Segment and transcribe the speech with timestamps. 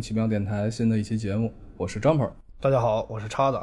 [0.00, 2.30] 奇妙电台新的一期节目，我是张鹏。
[2.58, 3.60] 大家好，我是叉子。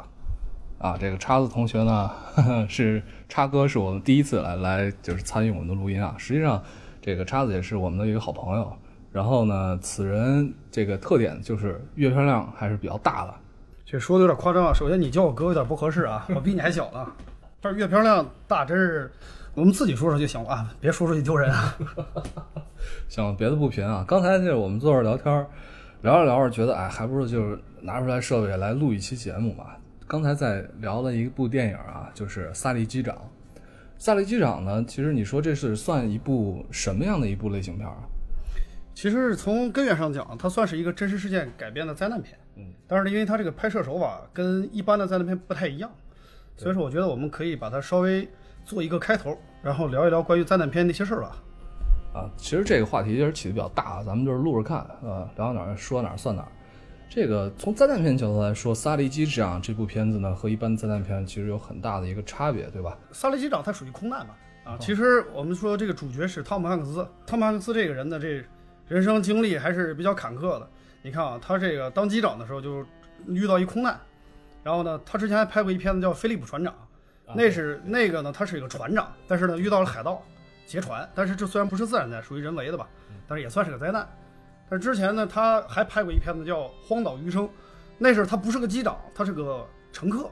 [0.78, 2.10] 啊，这个叉子同学呢，
[2.70, 6.14] 是叉哥，是我们第一次来来就是参与我们的录音啊。
[6.16, 6.62] 实际上，
[7.02, 8.72] 这个叉子也是我们的一个好朋友。
[9.10, 13.34] 然后呢，此人这个特点就是阅片量还是比较大的。
[13.84, 14.72] 这说的有点夸张啊。
[14.72, 17.04] 首先，你叫我哥有点不合适啊， 我比你还小呢。
[17.60, 19.10] 但是阅片量大，真是
[19.54, 21.74] 我们自己说说就行了啊，别说出去丢人啊。
[23.08, 24.04] 行，别的不贫啊。
[24.06, 25.46] 刚才就是我们坐这聊天，
[26.02, 29.78] 聊着聊着觉得，哎，还不如就是拿出来设备来录一期节目吧。
[30.06, 33.14] 刚才在聊了一部电影啊，就是《萨利机长》。
[33.98, 37.96] 《萨利机长》呢，其实你说这是算一部什么样的一部类型片啊？
[38.94, 42.38] 其实从根源上讲，它算是一个真实事件改编的灾难片。
[42.56, 45.90] 嗯，但是呢，因为它这个拍摄手法跟一般的灾难片不太一样，
[46.56, 48.28] 所以说我觉得我们可以把它稍微
[48.64, 51.36] 做一个开头，然后聊一聊关于灾难片那些事儿吧。
[52.12, 56.48] 啊，其实这个话题其实起的比较大，咱们就是录着看，啊，聊到哪儿说哪儿算哪儿。
[57.08, 62.98] 这个从灾难片角度来说，《萨利机长》这部片子呢，和一般灾难片其实有很大的一个差别，对吧？
[63.14, 64.34] 《萨利机长》它属于空难嘛，
[64.64, 68.44] 啊，其实我们说这个主角是汤姆汉克斯，汤姆汉克斯这个人呢，这
[68.88, 70.68] 人生经历还是比较坎坷的。
[71.02, 72.84] 你看啊，他这个当机长的时候就
[73.26, 73.98] 遇到一空难，
[74.62, 76.74] 然后呢，他之前还拍过一片子叫《菲利普船长》，
[77.34, 80.22] 那是那个呢，他是一个船长，但是呢遇到了海盗
[80.68, 82.86] 劫船，但是这虽然不是自然灾，属于人为的吧，
[83.26, 84.06] 但是也算是个灾难。
[84.68, 87.44] 但是之前呢，他还拍过一片子叫《荒岛余生》，
[87.96, 90.28] 那是他不是个机长，他是个乘客。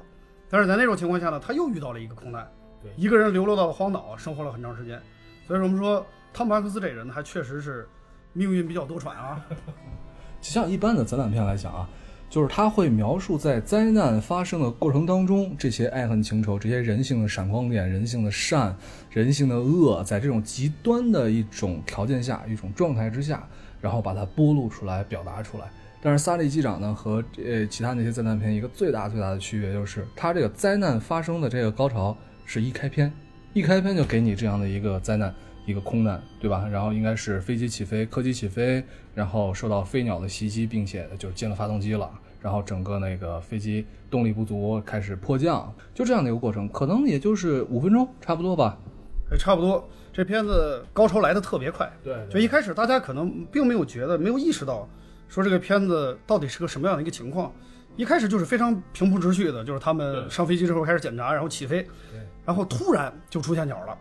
[0.50, 2.46] 但是在那种情况下呢，他又遇到了一个空难，
[2.82, 5.00] 对，一个人流落到了荒岛，生活了很长时间。
[5.46, 7.88] 所以说我们说汤姆汉克斯这人呢还确实是
[8.34, 9.42] 命运比较多舛啊。
[10.42, 11.88] 就像一般的灾难片来讲啊，
[12.28, 18.76] 就是他会描述在灾难发生的过程当中，这些爱恨情仇、这些人性的闪光点、人性的善、
[19.10, 23.46] 人性的恶，在这种极端的一种条件下、一种状态之下。
[23.78, 25.66] 然后把它剥露出来，表达出来。
[26.02, 32.16] 但是《萨利机长》呢，和呃其他那些灾难片一个最大最大的区别就是，它这个灾难发生的这个高潮
[32.46, 33.12] 是一开篇，
[33.52, 35.32] 一开篇就给你这样的一个灾难，
[35.66, 36.66] 一个空难，对吧？
[36.70, 38.82] 然后应该是飞机起飞，客机起飞，
[39.14, 42.10] 然后受到飞鸟的袭击，并且就进了发动机了，
[42.40, 48.78] 然后整个那个飞机动力不足，开始迫降，就这样的一个过程，可能也就是五分钟，差不多吧？
[49.30, 49.86] 哎，差不多。
[50.12, 54.88] 这片子高潮来的特别快，对，就一开始大家可能并没有觉得，没有意识到，
[55.28, 57.52] 说这个片子到底是个什么样的一个情况。
[57.96, 61.86] 一开始就是非常平铺直叙的，就是他们上飞机之后开始检查，然后起飞，
[62.46, 63.98] 然后突然就出现鸟了，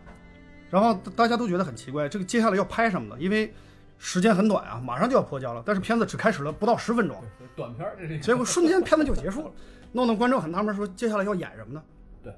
[0.76, 3.16] 然后大家都觉得很奇怪，这个接下来要拍什么呢？
[3.18, 3.50] 因为
[3.96, 7.16] 时间很短啊，马上就要破交了，但是片子只开始了不到十分钟，
[7.56, 9.50] 短片这是，结果瞬间片子就结束了，
[9.92, 11.82] 弄得观众很纳闷，说接下来要演什么呢？
[12.22, 12.30] 对。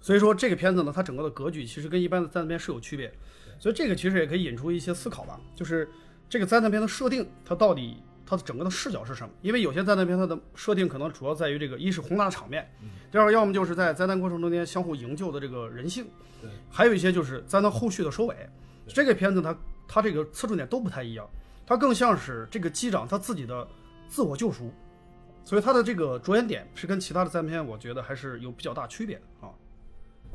[0.00, 3.14] 所以说这个片子呢，它整个的格局其实跟一般的灾难片是有区别，
[3.60, 5.88] 所以这个其实也可以引出一些思考吧，就是
[6.28, 9.30] 这个灾难片的设定，它到底它的整个的视角是什么？
[9.40, 12.70] 因为有些灾难片它的设定可能主要在于这个一是宏大的场面，
[13.10, 16.04] 第二要么就是在灾难过程中间相互营救的这个人性，
[16.42, 18.36] 对，还有一些就是灾难后续的收尾。
[18.86, 19.56] 这个片子它
[19.86, 21.26] 它这个侧重点都不太一样，
[21.66, 23.66] 它更像是这个机长他自己的
[24.08, 24.70] 自我救赎，
[25.44, 29.48] 所以它的这个着眼点是跟其他的灾难片我觉得还是有比较大区别的啊。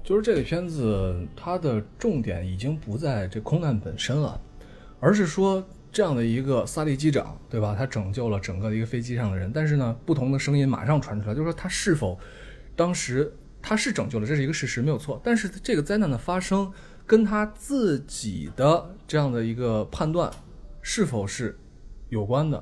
[0.03, 4.39] 就是这个片子，它的重点已经不在这空难本身了，
[4.99, 7.75] 而是说这样的一个萨利机长，对吧？
[7.77, 12.19] 他拯救了整个的一个飞机上的人，但是呢，不同的声音马上传出来，就是说他是否
[12.75, 13.31] 当时
[13.61, 15.21] 他是拯救了，这是一个事实，没有错。
[15.23, 16.69] 但是这个灾难的发生
[17.05, 20.29] 跟他自己的这样的一个判断
[20.81, 21.57] 是否是
[22.09, 22.61] 有关的？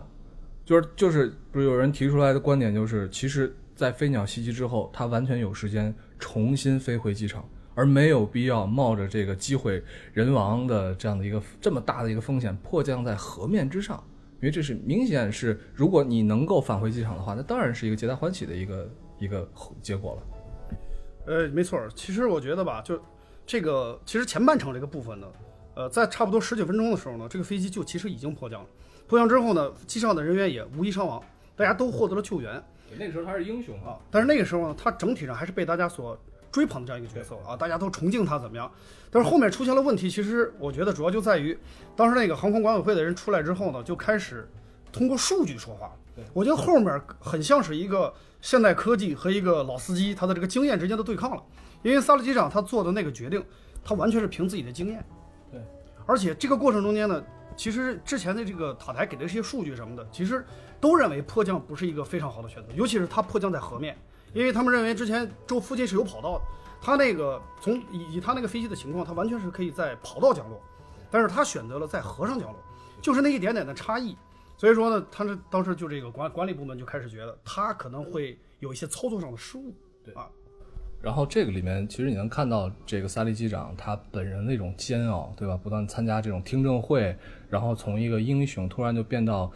[0.65, 3.55] 就是就是，不是有人提出来的观点，就是其实。
[3.73, 9.83] 在飞鸟袭击之后，他完全有时间重新飞回机场，而没有必要冒着这个机会
[10.13, 14.03] 人亡的这样的一个这么大的一个风险迫降在河面之上，
[14.39, 18.89] 因为这是明显是，如果你能够返回机场的话，那当然是一个皆大欢喜的一个
[19.19, 19.49] 一个
[19.81, 20.21] 结果了。
[21.27, 22.99] 呃，没错，其实我觉得吧，就
[23.45, 25.27] 这个其实前半程这个部分呢，
[25.75, 28.67] 呃，在差不多十几分钟的时候呢，这个飞机就其实已经迫降了。
[29.07, 31.23] 迫降之后呢，机上的人员也无一伤亡，
[31.55, 32.61] 大家都获得了救援。
[32.97, 36.17] 那个时候他是英雄啊，但是那个时候呢，他整体上还是被大家所
[36.51, 38.69] 追捧的这样一个角色啊，大家都崇敬他怎么样？
[39.09, 41.57] 但是后面出现了问题，其实我觉得主要就在于，
[41.95, 44.47] 当时那个航空管委会的人出来之后呢，就开始
[44.91, 45.91] 通过数据说话。
[46.33, 51.43] 我觉得后面很像是一个现代科技和一个老司机他的这个经验之间的对抗了，
[51.83, 53.43] 因为萨利机长他做的那个决定，
[53.83, 55.03] 他完全是凭自己的经验。
[55.51, 55.61] 对，
[56.05, 57.23] 而且这个过程中间呢。
[57.57, 60.43] 其实之前的这个塔台给的这些数据什么的，其实
[60.79, 63.95] 都认为迫降不是一个非常好的选择，尤其是他迫降在河面，
[64.33, 66.45] 因为他们认为之前周附近是有跑道的，
[66.81, 70.61] 他那个从以以他那个飞机的情况，他完全是可以在跑道降落，
[71.09, 72.59] 但是他选择了在河上降落，
[73.01, 74.15] 就是那一点点的差异，
[74.57, 79.73] 所以说呢，他是当时就这个管管理部门就开始觉得他可能会有一些操作上的失误，
[80.03, 80.27] 对啊，
[81.01, 85.57] 然后这个里面，其实你能看到这个萨利机长他本人那种煎熬，对吧？
[85.57, 87.17] 不断参加这种听证会，
[87.49, 89.51] 然后从一个英雄突然就变到，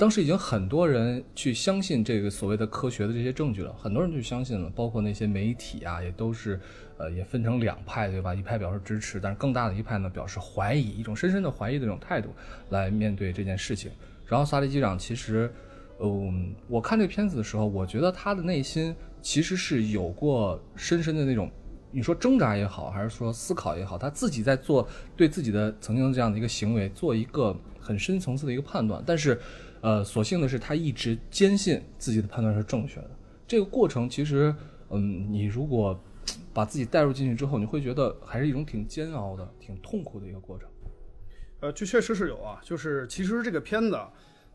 [0.00, 6.58] 当时已经很多人去相信这个所谓的科学的这些证据了，很多人去相信了，包括那些媒体啊，也都是，
[6.96, 8.34] 呃，也分成两派，对吧？
[8.34, 12.30] 一派表示支持，但是更大的一派呢表示怀疑，一种深深的怀疑的这种态度
[12.70, 13.92] 来面对这件事情。
[14.24, 15.52] 然后萨利机长其实，
[15.98, 21.50] 嗯，我看这片子的时候，我觉得他的内心其实是有过深深的那种，
[21.90, 29.04] 你说挣扎也好，还是说思考也好，他自己在做对自己的曾经这样的一个行为做一个很深层次的一个判断。
[29.06, 29.38] 但是，
[29.80, 33.10] 呃，所幸的是他一直坚信自己的判断是正确的。
[33.46, 34.54] 这个过程其实，
[34.90, 35.98] 嗯，你如果
[36.52, 40.68] 把自己带入进去之后，你会觉得还是一种挺煎熬的、挺痛苦的一个过程。
[41.60, 43.98] 呃，这确实是有啊，就是其实这个片子，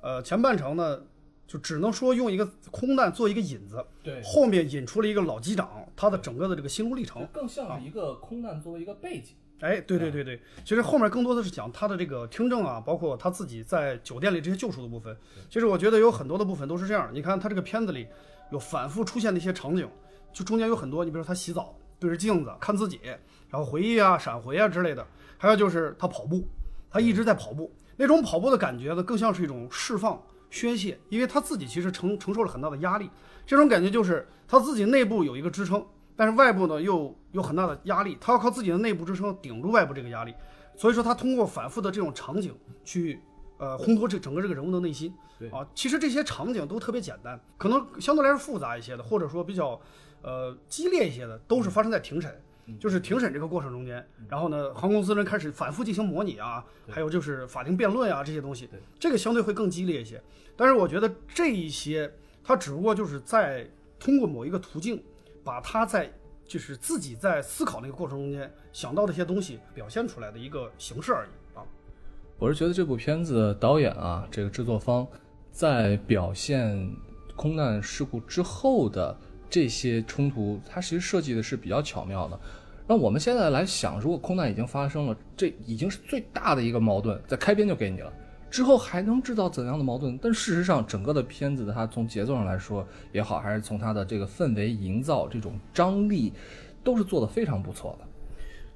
[0.01, 1.01] 呃，前半程呢，
[1.47, 7.27] 就只能说用一个空难做一个引子，对后面引出了一个老机长他的整个的这个心路历程。
[7.33, 9.35] 更像是一个空难作为一个背景。
[9.61, 15.15] 哎，对对对对，其实后面更多的是讲他的这个听证啊，包括他自己在酒店里这些救赎的部分。
[15.49, 17.09] 其实我觉得有很多的部分都是这样。
[17.13, 18.05] 你看他这个片子里
[18.51, 19.89] 有反复出现的一些场景，
[20.33, 22.99] 就中间有很多，你比如说他洗澡对着镜子看自己，
[23.49, 25.07] 然后回忆啊、闪回啊之类的，
[25.37, 26.45] 还有就是他跑步，
[26.91, 33.09] 他一直在跑步，那种跑步的感觉呢，更像是一种释放、宣泄，因为他自己其实承承受了很大的压力，
[33.47, 35.83] 这种感觉就是他自己内部有一个支撑。
[36.15, 40.33] 但是外部呢又有很大的压力，他要靠自己的内部支撑顶住外部这个压力，
[40.75, 43.19] 所以说他通过反复的这种场景去
[43.57, 45.67] 呃烘托这整个这个人物的内心对啊。
[45.73, 49.79] 其实这些场景都特别简单，可能相对来说复杂一些的，或者说比较
[50.21, 52.41] 呃激烈一些的，都是发生在庭审。
[52.79, 60.19] 就是庭审这个过程中间，然后呢，航空公司人开始反复进行模拟啊，还有就是法庭辩论啊这些东西，这个相对会更激烈一些。
[60.55, 62.11] 但是我觉得这一些，
[62.43, 63.69] 它只不过就是在
[63.99, 64.99] 通过某一个途径，
[65.45, 66.11] 把他在
[66.45, 71.63] 就是自己在思考那个过程中间想到的一些东西表现出来的一个形式而已啊。
[72.37, 75.07] 我是觉得这部片子导演啊，这个制作方
[75.51, 76.91] 在表现
[77.35, 79.17] 空难事故之后的
[79.49, 82.39] 这些冲突，它其实设计的是比较巧妙的。
[82.87, 88.13] 那我们现在来想，如果空难已经发生了，这已经是最大的一个矛盾，在开篇就给你了，
[88.55, 90.17] 之后还能制造怎样的矛盾？
[90.17, 96.31] 但事实上，整个的片子它从节奏上来说也好，还是从它的这个氛围营造、这种张力，
[96.81, 98.07] 都是做得非常不错的。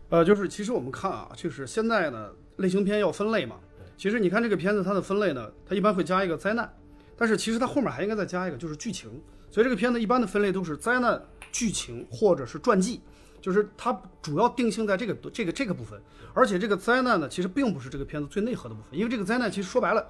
[0.10, 3.56] 呃，就是其实我们看啊，就是现在呢，类型片要分类嘛。
[3.96, 6.70] 其实你看这个片子它的分类呢，它一般会加一个灾难，
[7.16, 9.10] 但是其实它后面还应该再加一个就是剧情。
[9.50, 11.18] 所以这个片子一般的分类都是灾难、
[11.54, 13.00] 剧情或者是传记，
[13.42, 16.02] 就是它主要定性在这个这个这个部分。
[16.34, 20.08] 而且这个灾难呢，其实并不是这个片子最内核的部分，因为这个灾难其实说白了，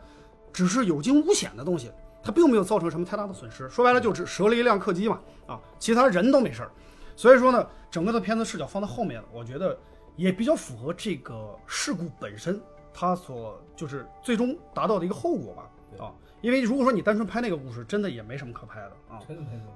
[0.52, 1.90] 只是有惊无险的东西，
[2.22, 3.70] 它并没有造成什么太大的损失。
[3.70, 6.72] 说白了就只折了一辆客机嘛，啊，其他人都没事儿。
[7.16, 9.78] 所以说呢，整个的片子视角放在后面，我觉得
[10.18, 12.62] 也比较符合这个事故本身
[12.94, 19.20] 它所就是最终达到的一个后果吧，啊，因为如果说你单纯拍那个故事，真的也没什么可拍的啊。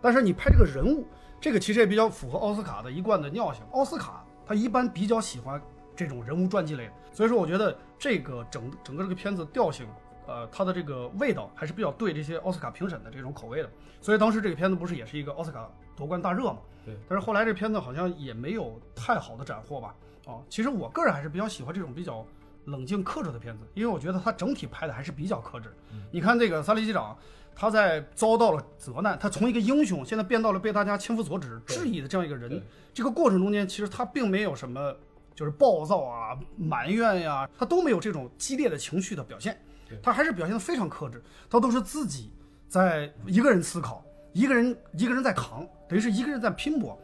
[0.01, 1.05] 但是你拍这个人物，
[1.41, 3.63] 这个其实也比较符合奥斯卡的一贯的尿性。
[3.71, 5.61] 奥斯卡他一般比较喜欢
[5.95, 9.87] 这种人物传记类的，所以说我觉得这个整整个这个片子调性，
[10.25, 13.69] 呃，它的这个味道还是比较对这些奥斯卡评审的这种口味的。
[14.01, 16.59] 所以当时这个片子不是也是一个奥斯卡夺冠大热嘛？
[16.85, 16.97] 对。
[17.07, 19.95] 但是后来这片子好像也没有太好的斩获吧？
[20.25, 22.25] 啊，其实我个人还是比较喜欢这种比较
[22.65, 25.73] 冷静克制的片子，因为我觉得他整体拍的还是比较克制。
[26.11, 27.17] 你看这个萨利机长，
[27.55, 32.61] 他在遭到了责难，他从一个英雄现在变到了被大家千夫所指、质疑的这样一个人，
[32.93, 34.95] 这个过程中间其实他并没有什么
[35.35, 39.59] 就是暴躁啊、埋怨呀、他都没有这种激烈的情绪的表现，
[40.01, 42.31] 他还是表现的非常克制，他都是自己
[42.67, 46.97] 在一个人思考，一个人一个人在扛，等于是一个人在拼搏。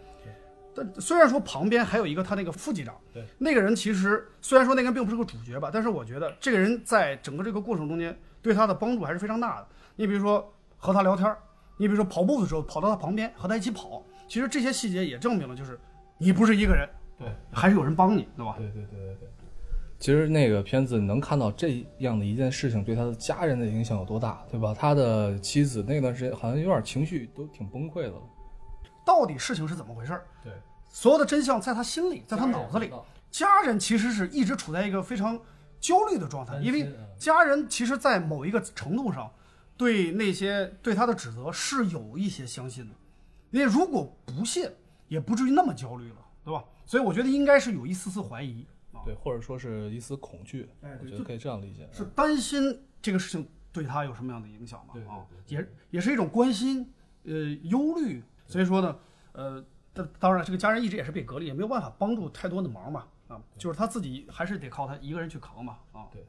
[0.79, 9.67] 但虽然说旁边还有一个他那个副机长，对那个人其实虽然说那个人并不是个主角吧，但是我觉得这个人在整个这个过程中间对他的帮助还是非常大的。
[9.95, 11.35] 你比如说和他聊天，
[11.77, 15.77] 你比如说跑步的时候跑到他旁边和他一起跑，其实这些细节也证明了就是
[16.17, 18.55] 你不是一个人，对，还是有人帮你，对吧？
[18.57, 19.29] 对对对对对。
[19.99, 24.73] 其实那个片子能看到这样的一件事情对他的家人的影响有多大，对吧？
[24.73, 28.21] 他的妻子那段时间好像有点情绪都挺崩溃的了。
[29.05, 30.23] 到底事情是怎么回事儿？
[30.41, 30.53] 对，
[30.89, 32.91] 所有的真相在他心里，在他脑子里。
[33.31, 35.39] 家人其实是一直处在一个非常
[35.79, 39.31] 焦虑的状态，因为家人其实，在某一个程度上，
[39.77, 42.95] 对那些对他的指责是有一些相信的，
[43.51, 44.67] 因为如果不信，
[45.07, 46.63] 也不至于那么焦虑了，对吧？
[46.85, 51.87] 所以我觉得应该是有一丝丝怀疑啊，对，或者说是一丝恐惧，哎我觉得可以这样理解。
[51.91, 54.95] 是担心这个事情对他有什么样的影响嘛？
[55.07, 56.91] 啊，也也是一种关心，
[57.25, 58.23] 呃，忧虑。
[58.47, 58.97] 所以说呢，
[59.33, 59.63] 呃，
[59.99, 66.25] 当当然这个家人一直也是被隔离，也没有办法帮助太多的忙嘛，啊，就是他自己还是得靠他一个人去扛嘛，啊，对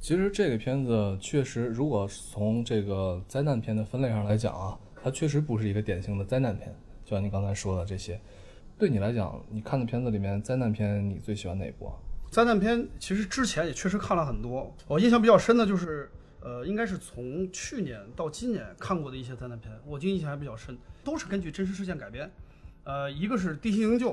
[0.00, 6.74] 其实这个片子确实，如果从这个灾难片的分类上来讲啊，它确实不是一个典型的灾难片。
[7.04, 8.20] 就像你刚才说的这些，
[8.78, 11.94] 对你来讲，你看的片子里面灾难片，你最喜欢哪一部啊？
[12.30, 22.30] 灾难片其实之前也确实看了很多，我印象比较深的就是，呃，应该是从去年到今年看过的一些灾难片，我就印象还比较深，都是根据真实事件改编。
[22.88, 24.12] 呃，一个是《地心营救》，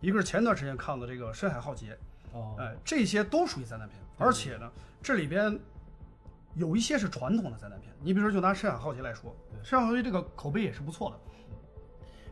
[0.00, 1.96] 一个是前段时间看的这个《深海浩劫》，
[2.36, 4.68] 哦哎，这些都属于灾难片，而且呢，
[5.00, 5.56] 这里边
[6.56, 7.94] 有一些是传统的灾难片。
[8.02, 9.30] 你比如说，就拿《深海浩劫》来说，
[9.64, 11.16] 《深海浩劫》这个口碑也是不错的。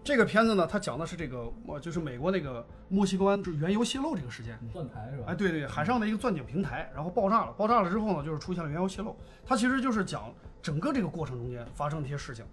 [0.03, 4.59] 这个片子呢，它讲的是这个，呃，就是美国那个墨西哥湾就是原油泄漏这个事件。
[4.73, 5.27] 钻台是吧？
[5.29, 9.17] 哎，对对，海上的一个钻井平台，然后爆炸了，爆炸了之后呢，就是出现了原油泄漏。
[9.47, 12.45] 它其实就是讲整个这个过程中间发生的一些事情。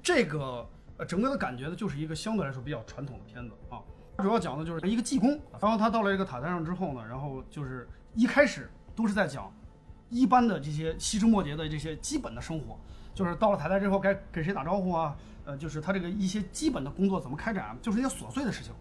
[0.00, 0.64] 这个
[0.98, 3.80] 呃，整个的感觉呢，就是一个相对来说比较传统的片子啊。
[4.18, 9.52] 主要讲的就是一个技工，然后他到了这个塔台上之后呢，然后就是一开始都是在讲
[10.10, 12.76] 一般的这些细枝末节的这些基本的生活，
[13.14, 18.72] 就是到了塔台之后该给谁打招呼啊，呃，就是他这个一些基本的工作怎么开展，就是一些琐碎的事情。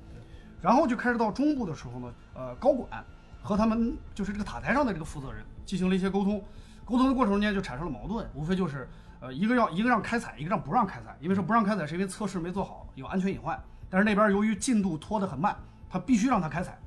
[0.59, 3.05] 然后就开始到中部的时候呢，呃，高管
[3.43, 6.43] 和他们就是这个塔台上的这个负责人进行了一些沟通，
[6.83, 15.55] 沟通的过程中间就产生了矛盾，无非就是呃一个要一个让开采，一个让不让开采，因为说不让开采是因为测试没做好，有安全隐患，但是那边由于进度拖得很慢，
[15.89, 16.77] 他必须让他开采。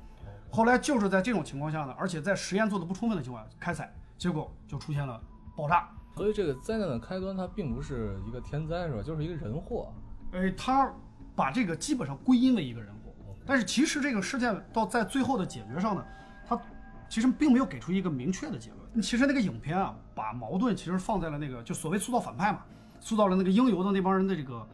[0.49, 5.21] 后来就是在这种情况下呢，而且在实验做的不充分的情况下开采，结果就出现了
[5.55, 5.89] 爆炸。
[6.15, 9.01] 所以这个灾难的开端，它并不是一个天灾是吧？
[9.01, 9.93] 就是一个人祸。
[10.33, 10.91] 哎，他
[11.35, 13.13] 把这个基本上归因为一个人祸，
[13.45, 16.05] 但是其实这个事件到在最后的解决上呢，
[16.45, 16.59] 他
[17.07, 18.80] 其实并没有给出一个明确的结论。
[18.99, 22.63] 其实那个影片啊，把矛盾其实放在了那个就所谓塑造反派嘛，
[22.99, 24.67] 塑造了那个应由的那帮人的这个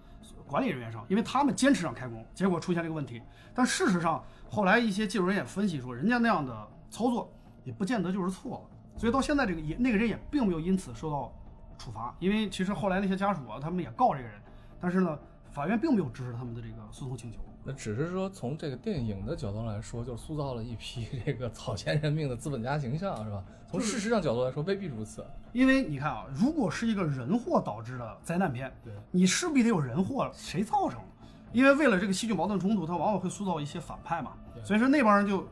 [0.47, 3.21] 管理人员上，因为他们坚持让开工，结果出现这个问题。
[3.53, 7.31] 但事实上，后来一些技术人也分析说，人家那样的操作
[7.63, 8.77] 也不见得就是错了。
[8.97, 11.31] 所以到现在这个也那个人也并没有因此受到
[11.77, 14.41] 处罚，因为其实后来那些家属啊，他们也告这个人，
[14.79, 15.19] 但是呢，
[15.51, 17.39] 法院并没有支持他们的这个诉讼请求。
[17.67, 23.43] 那只是说从这个电影的角度来说，就塑造了一批 这个草菅人命的资本家形象，是吧？
[23.69, 25.25] 从事实上角度来说，未必如此。
[25.51, 31.27] 因为你看啊，如果是一个人祸导致的灾难片，对你势必得有人祸，谁造成的？
[31.51, 34.33] 因为为了这个戏剧矛盾冲突，他往往会塑造一些反派嘛，
[34.63, 35.45] 所以说那帮人就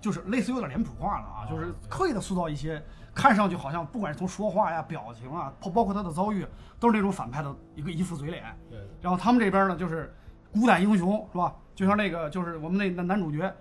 [0.00, 2.82] 就是类似有点脸谱化了啊，就是刻意的塑造一些
[3.14, 6.44] 看上去好像不管是从说话呀、表情啊，包包括他的遭遇，
[6.80, 8.44] 都是那种反派的一个一副嘴脸。
[8.70, 10.14] 对，然后他们这边呢，就是
[10.58, 11.54] 孤胆英雄，是吧？
[11.74, 13.54] 就像那个，就是我们那男男主角，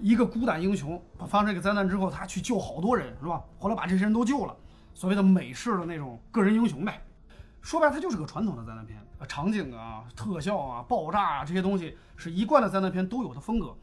[0.00, 3.44] 一个孤胆英雄，发生这个灾难之后，他去救好多人，是吧？
[3.58, 4.56] 后来把这些人都救了，
[4.92, 7.00] 所谓的美式的那种个人英雄呗。
[7.60, 13.74] 说白了，它就是个传统的灾难片，场景啊、特效啊、爆炸啊这些东西是一贯的灾难片都有的风格。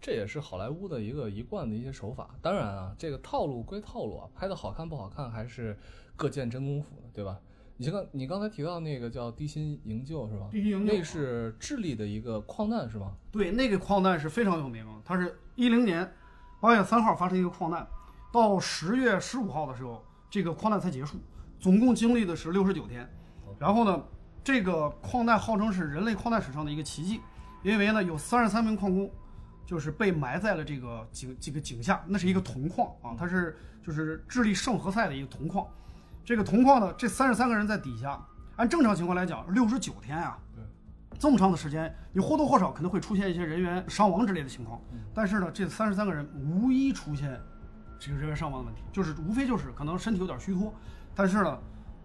[0.00, 2.30] 这也是好莱坞的一个一贯的一些手法。
[2.40, 5.78] 当然啊，这个套路归套路啊，拍的好看不好看还是
[6.16, 7.38] 各见真功夫的，对吧？
[7.78, 10.46] 你刚你刚才提到那个叫地心营救是吧？
[10.50, 13.12] 地心营救那是智利的一个矿难是吧？
[13.32, 16.12] 对，那个矿难是非常有名，它是一零年
[16.60, 17.84] 八月三号发生一个矿难，
[18.32, 21.16] 到十月十五号的时候，这个矿难才结束，
[21.58, 23.08] 总共经历的是六十九天。
[23.58, 24.02] 然后呢，
[24.44, 27.20] 这个矿难号称是人类矿难史上的一个奇迹，
[27.62, 29.10] 因为呢有三十三名矿工
[29.66, 35.66] 就是被埋在了这个井这个井下，那是一个铜矿啊，它是就是智利圣何塞的一个铜矿。
[36.24, 38.20] 这个铜矿呢，这三十三个人在底下，
[38.56, 40.38] 按正常情况来讲，六十九天啊，
[41.18, 44.80] 这么长的时间，你或多或少可能会出现一些人员伤亡之类的情况。
[45.12, 47.40] 但是呢，这三十三个人无一出现
[47.98, 50.72] 这个人员伤亡的问题，就是无非就是可能身体有点虚脱，
[51.14, 51.58] 但是呢，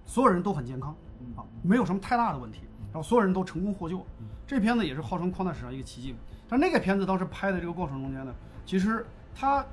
[0.06, 0.96] 所有人都很健康
[1.36, 4.06] 啊，没有什么太大的问题，然后所有人都成功获救。
[4.48, 6.16] 这片子也是号称矿难史上一个奇迹。
[6.50, 8.34] 但那个片子当时拍的这个过程中间呢，
[8.66, 9.06] 其实
[9.36, 9.64] 它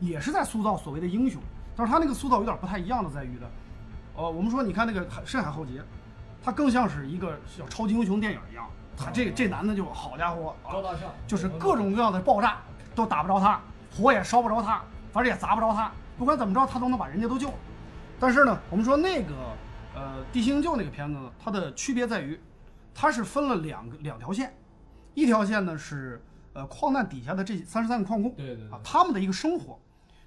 [0.00, 1.40] 也是在塑造所谓的英雄，
[1.76, 3.50] 但是他那个塑造有点不太一样的在于的，
[4.16, 5.80] 呃，我们说你看那个《深海浩劫》，
[6.44, 10.54] 它更像是一个像超级英雄电影一样，他这个这男的就好家伙
[11.26, 12.58] 就是各种各样的爆炸
[12.94, 17.52] 都打不着他，火也烧不着他，反正也砸不着他，不管怎么着他都能把人家都救。
[18.20, 19.34] 但是呢，我们说那个
[19.94, 22.40] 呃地心营救那个片子呢，它的区别在于，
[22.94, 24.54] 它是分了两个两条线，
[25.14, 29.76] 一条线呢是呃矿难底下的这三十三个矿工，对对对啊，他们的一个生活，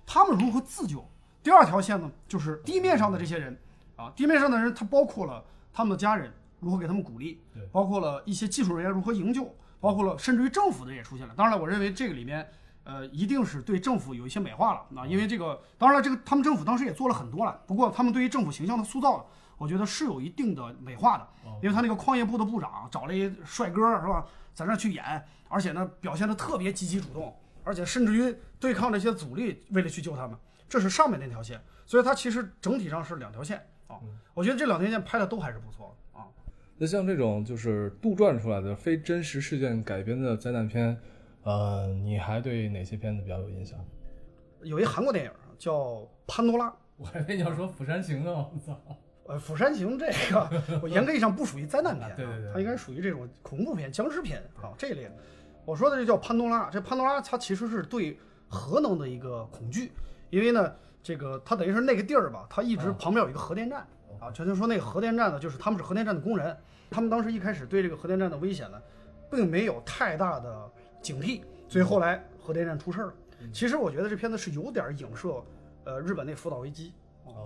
[0.05, 1.07] 他们如何自救。
[1.47, 3.57] 第二条线呢，就是地面上的这些人
[3.95, 11.33] 啊，地面上的人，他包括了他们的家人如何给他们鼓励对，包括了一些技术人员如何营救，包括了甚至于政府的也出现了。
[11.37, 12.45] 当然了，我认为这个里面，
[12.83, 19.25] 呃，一定是对政府有一些美化了啊，因为这个，当然了，这个他们政府当时也做了很多了，不过他们对于政府形象的塑造，
[19.57, 21.25] 我觉得是有一定的美化的，
[21.63, 30.37] 因为他那个矿业部的部长找了一帅哥是吧，在那儿去演，而且呢表现的特别积极主动，而且甚至于对抗这些阻力，为了去救他们，
[30.67, 33.57] 这是上面那条线，所以它其实整体上是两条线
[33.87, 33.95] 啊，
[34.33, 36.27] 我觉得这两条线拍的都还是不错的啊。
[36.77, 40.97] 那像这种就是杜撰出来的非真实事件改编的灾难片。
[41.43, 43.79] 呃，你还对哪些片子比较有印象？
[44.63, 45.73] 有一韩国电影叫
[46.27, 48.33] 《潘多拉》， 我还以为你要说《釜山行》呢。
[48.33, 48.77] 我操！
[49.27, 55.09] 呃，《釜山行》这个，我严格意义上不属于灾难片，对对对，它应该属于这种恐怖片、僵尸片啊这一类。
[55.63, 58.19] 我说的这叫《潘多拉》，这潘多拉它其实是对
[58.49, 59.91] 核能的一个恐惧，
[60.29, 63.85] 因为呢，这个它等于是那个地儿吧，它一直旁边有一个核电站
[64.19, 66.55] 啊，全就说那个核电站呢，就是他们是核电站的工人，
[66.89, 68.81] 他们当时一开始对这个核电站的危险呢，
[69.31, 70.71] 并没有太大的。
[70.99, 73.13] 警惕，所以后来核电站出事儿了。
[73.53, 75.41] 其实我觉得这片子是有点影射，
[75.85, 76.91] 呃，日本那福岛危机，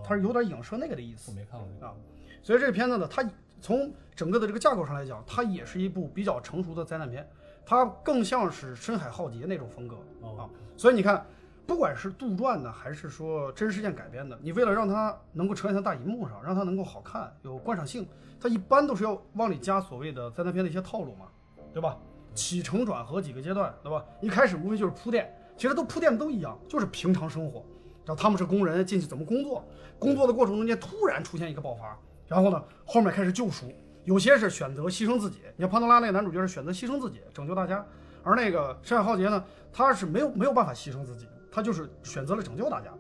[0.03, 1.29] 它是有点影射那个的意思。
[1.29, 1.93] 我没看过啊。
[2.41, 3.23] 所以这个片子呢，它
[3.59, 7.29] 从整个的这个架构上来讲，它也是一部比较成熟的灾难片，
[7.63, 10.49] 它更像是深海浩劫那种风格啊。
[10.75, 11.23] 所以你看，
[11.71, 18.05] 不管是杜撰的还是说真实事件改编的，你为了让它能够呈现在大荧幕上，让它能够好看有观赏性，
[18.41, 21.27] 它一般都是要往里加所谓的灾难片的一些套路嘛，
[21.71, 21.97] 对吧？
[22.35, 24.03] 起承转合几个阶段，对吧？
[24.19, 27.65] 一开始无非就是铺垫，其实都铺垫的都一样，就是平常生活。
[28.05, 29.63] 然后他们是工人进去怎么工作，
[29.97, 31.97] 工作的过程中间突然出现一个爆发，
[32.27, 33.71] 然后呢后面开始救赎，
[34.03, 35.37] 有些是选择牺牲自己。
[35.55, 37.85] 你看潘多拉那个男主角是选择牺牲自己拯救大家，
[38.23, 39.41] 而那个山海浩劫呢，
[39.71, 42.91] 他是没有没有办法牺牲自己，他就是选择了拯救大家，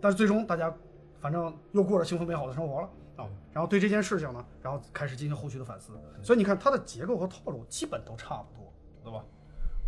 [0.00, 0.72] 但是最终大家
[1.20, 2.90] 反正又过着幸福美好的生活了。
[3.16, 5.92] 啊，然后对这件事情呢，然后开始进行后续的反思。
[6.22, 8.72] 所以你看它的结构和套路基本都差不多，
[9.02, 9.24] 对吧？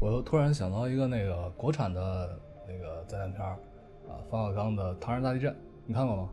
[0.00, 2.36] 我又突然想到一个那个国产的
[2.66, 3.52] 那个灾难片儿
[4.08, 5.52] 啊，冯小刚的《唐山大地震》，
[5.86, 6.28] 你看过吗？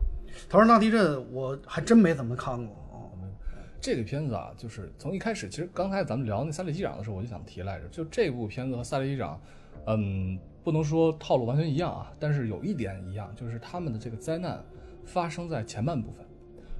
[0.50, 2.98] 《唐山大地震》我还真没怎么看过啊。
[3.80, 9.36] 这个片子啊，就是从一开始，其实刚才咱们聊那《萨利机长》的时候，我就想提来着，就这部片子和《萨利机长》，
[9.86, 10.36] 嗯，
[10.68, 14.62] 不能说套路完全一样啊，但是有一点一样，就是他们的这个灾难
[15.02, 16.22] 发生在前半部分。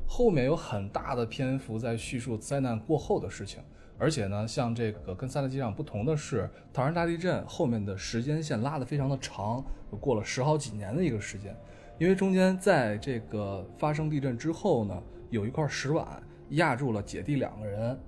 [0.07, 3.63] 后面有很大的篇幅在叙述灾难过后的事情，
[3.97, 9.65] 而且呢，像这个跟《三大机场》不同的是，唐山大地震后面的时间线拉得非常的长，
[9.99, 11.57] 过了十好几年的一个时间，
[11.99, 17.99] 因为中间在这个发生地震之后呢，有一块石碗压住了姐弟两个人，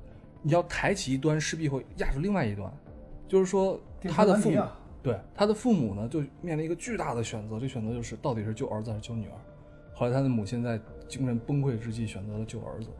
[0.42, 2.70] 你要抬起一端，势必会压住另外一端，
[3.26, 4.62] 就是说他的父母，
[5.02, 9.32] 对他的父母呢，就面临一个巨大的选择，这选择就是到底是救儿子还是救女儿。
[9.94, 12.90] 后来他的母亲在精神崩溃之际选择了救儿子，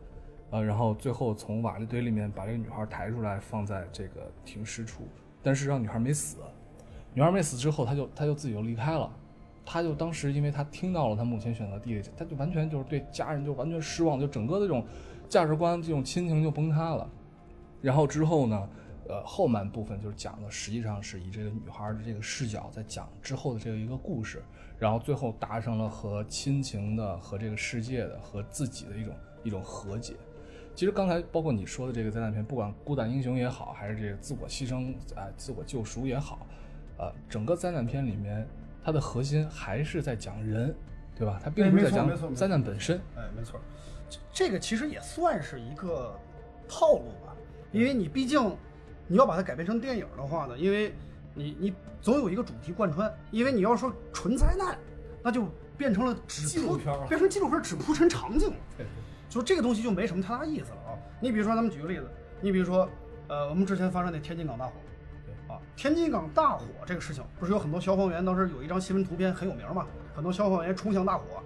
[0.49, 5.03] 啊，然后最后从瓦砾堆里面把这个女孩抬出来放在这个停尸处，
[5.43, 6.37] 但是让女孩没死。
[7.13, 9.11] 女孩没死之后，他就他就自己就离开了。
[9.63, 14.83] 他就当时因为他听到了他母亲选择弟弟，他就完全就是对家人就完全失望，就整个的这种
[15.29, 17.07] 价值观、这种亲情就崩塌了。
[17.79, 18.67] 然后之后呢？
[19.11, 24.41] 呃，后半部分就是讲的，实际上是以这个女孩的这个视角在讲之后的这个一个故事，
[24.79, 30.13] 然后最后达成了和亲情的、和这个世界的、和自己的一种一种和解。
[30.73, 36.47] 其实刚才包括你说的这个灾难片，不管孤胆英雄也好，还是这个自我牺牲、哎自我救赎也好，
[36.97, 38.47] 呃，整个灾难片里面
[38.81, 40.73] 它的核心还是在讲人，
[41.17, 41.37] 对吧？
[41.43, 42.97] 它并不是在讲灾难本身。
[43.17, 43.59] 哎，没错，
[44.31, 46.17] 这个其实也算是一个
[46.65, 47.35] 套路吧，
[47.73, 48.55] 因为你毕竟。
[49.11, 50.95] 你要把它改编成电影的话呢，因为
[51.33, 54.79] 你你总有一个主题贯穿，因为你要说纯灾难，
[55.21, 55.45] 那就
[55.77, 58.53] 变成了纪录片，变成纪录片只铺陈场景，
[59.27, 60.97] 就这个东西就没什么太大意思了啊。
[61.19, 62.07] 你比如说，咱们举个例子，
[62.39, 62.87] 你比如说，
[63.27, 69.85] 呃，我们之前发生那天津港大火，啊，天津港大火这个事情，不是有很多消防员当时有一张新闻图片很有名嘛？
[70.15, 71.43] 很多消防员冲向大火，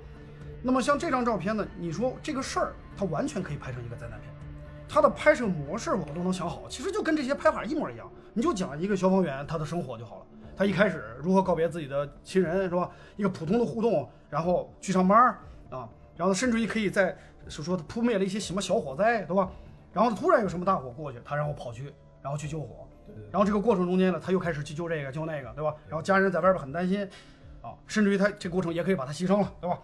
[0.61, 4.34] 那么像这张照片呢，你说这个事儿，它完全可以拍成一个灾难片。
[4.87, 8.09] 它的拍摄模式我都能想好，其实就跟这些拍法一模一样。
[8.33, 12.89] 你就讲一个消防员他的生活就好了，他一开始如何告别自己的亲人，是吧？
[13.15, 15.17] 一个普通的互动，然后去上班
[15.69, 17.17] 啊，然后甚至于可以在
[17.47, 19.49] 是说他扑灭了一些什么小火灾，对吧？
[19.93, 22.87] 然后突然有什么大火过去，他然后跑去，然后去救火，
[23.31, 25.73] 然后这个过程中间呢，他又开始去救这个救那个，对吧？
[25.87, 27.07] 然后家人在外边很担心
[27.61, 29.79] 啊，甚至于他这过程也可以把他牺牲了，对吧？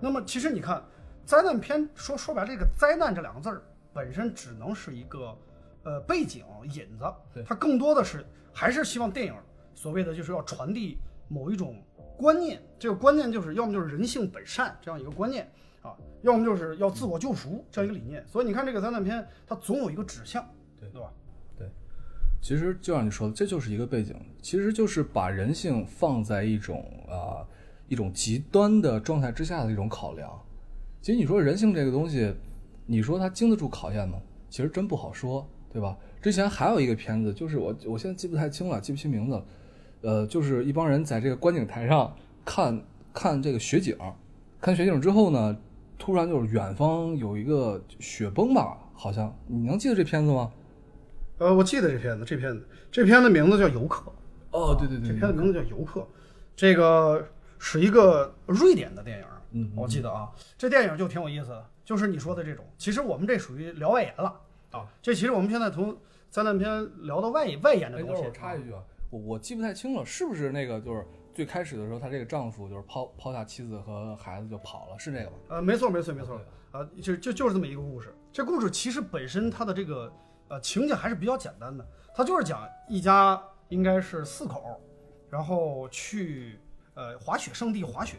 [0.00, 0.82] 那么其实你看
[1.26, 3.62] 灾难片说说白这个灾难这两个字儿。
[3.92, 5.36] 本身只能是一个，
[5.84, 7.04] 呃，背景引子，
[7.46, 9.34] 它更多的是还是希望电影
[9.74, 11.82] 所谓的就是要传递某一种
[12.16, 15.50] 观念，这个观念就是要么就是人性本善这样一个观念
[15.82, 18.24] 啊，要么就是要自我救赎这样一个理念。
[18.28, 20.46] 所以你看这个灾难片，它总有一个指向，
[20.78, 21.10] 对对吧？
[21.58, 21.68] 对。
[22.40, 27.46] 其实就像你说的，这就是一个背景，其实就是把人性放在一种啊、
[27.88, 30.30] 一种极端的状态之下的一种考量。
[31.00, 32.32] 其实你说人性这个东西，
[32.86, 34.18] 你说它经得住考验吗？
[34.48, 35.96] 其实真不好说，对吧？
[36.20, 39.46] 之前还有一个片子，就是我我现在记不太清了，记不清名字了，
[40.02, 42.14] 呃，就是一帮人在这个观景台上
[42.44, 43.96] 看看这个雪景，
[44.60, 45.56] 看雪景之后呢，
[45.98, 50.52] 突然就是远方有一个雪崩吧，好像你能记得这片子吗？
[51.38, 54.10] 呃，我记得这片子，这片子，这片子名字叫《游客》。
[54.52, 56.00] 哦，对对对，这片子名字叫《游客》，
[56.54, 57.26] 这个
[57.58, 64.40] 是一个瑞典的电影，嗯我记得啊，这电影就挺有意思的，就是你说的这种，其实我们这属于聊外延了
[64.70, 65.96] 啊，这其实我们现在从
[66.30, 75.32] 灾难片聊到外外延的哎，东西我插一句啊，我我记不太清了，是不是那个就是最开始的时候，她这个丈夫就是抛抛下妻子和孩子就跑了，是这个吧？
[75.48, 76.40] 呃，没错，没错，没错，
[76.70, 78.14] 啊，就就就是这么一个故事。
[78.32, 80.10] 这故事其实本身它的这个
[80.48, 84.80] 呃情节还是比较简单的，它就是讲一家应该是四口，
[85.28, 86.58] 然后去
[86.94, 88.16] 呃滑雪圣地滑雪。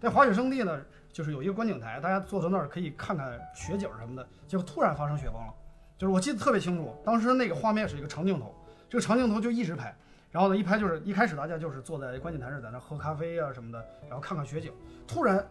[0.00, 4.26] 在滑雪圣地呢，就是有一个观景台，大家坐在那儿可以看看雪景什么的。
[4.48, 5.52] 结果突然发生雪崩了，
[5.98, 8.54] 就是我记得特别清楚，当时那个画面是一个长镜头，
[8.88, 9.94] 这个长镜头就一直拍。
[10.30, 14.72] 然后呢，一拍就是一开始大家就是坐在观景台上，在那喝咖啡啊什么的，然后看看雪景。
[15.06, 15.46] 突然，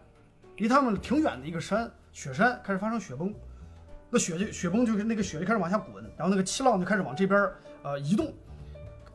[0.56, 3.32] 离他们挺远的一个山雪山开始发生雪崩，
[4.10, 7.48] 那雪就雪崩就是那个雪就开始往下滚，然后那个气浪就开始往这边
[7.84, 8.34] 呃移动。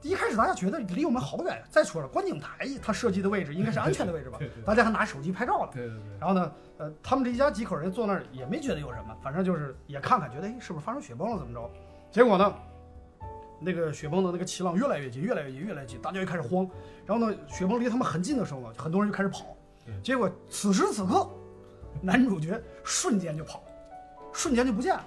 [0.03, 4.39] 一开始大家觉得离我们好远，再说了，观景台它设计的位置应该是安全的位置吧？
[4.65, 5.71] 大家还拿手机拍照了。
[5.73, 11.69] 对对对，然后呢，呃，他们这一家几口人坐那儿也没觉得有什么，反正就是也看看，觉得哎是不是发生雪崩了怎么着？
[12.11, 12.53] 结果呢，
[13.59, 16.69] 那个雪崩的那个气浪越来越近，越来越近，越来越近，大家就开始慌。
[17.05, 19.45] 然后呢，雪崩离他们很近的时候呢，很多人就开始跑。
[20.03, 21.27] 结果此时此刻，
[22.01, 23.63] 男主角瞬间就跑，
[24.31, 25.03] 瞬间就不见了，